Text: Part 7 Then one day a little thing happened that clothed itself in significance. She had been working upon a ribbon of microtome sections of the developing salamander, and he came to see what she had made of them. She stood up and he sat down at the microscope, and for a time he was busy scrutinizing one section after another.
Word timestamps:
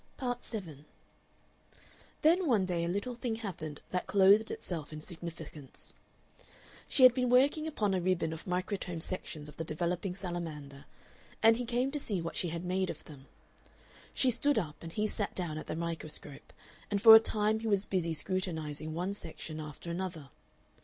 Part 0.17 0.43
7 0.43 0.85
Then 2.23 2.47
one 2.47 2.65
day 2.65 2.83
a 2.85 2.89
little 2.89 3.13
thing 3.13 3.35
happened 3.35 3.81
that 3.91 4.07
clothed 4.07 4.49
itself 4.49 4.91
in 4.91 4.99
significance. 4.99 5.93
She 6.87 7.03
had 7.03 7.13
been 7.13 7.29
working 7.29 7.67
upon 7.67 7.93
a 7.93 8.01
ribbon 8.01 8.33
of 8.33 8.45
microtome 8.45 9.03
sections 9.03 9.47
of 9.47 9.57
the 9.57 9.63
developing 9.63 10.15
salamander, 10.15 10.85
and 11.43 11.55
he 11.55 11.65
came 11.65 11.91
to 11.91 11.99
see 11.99 12.19
what 12.19 12.35
she 12.35 12.47
had 12.49 12.65
made 12.65 12.89
of 12.89 13.03
them. 13.03 13.27
She 14.11 14.31
stood 14.31 14.57
up 14.57 14.81
and 14.81 14.91
he 14.91 15.05
sat 15.05 15.35
down 15.35 15.59
at 15.59 15.67
the 15.67 15.75
microscope, 15.75 16.51
and 16.89 16.99
for 16.99 17.13
a 17.13 17.19
time 17.19 17.59
he 17.59 17.67
was 17.67 17.85
busy 17.85 18.15
scrutinizing 18.15 18.95
one 18.95 19.13
section 19.13 19.59
after 19.59 19.91
another. 19.91 20.31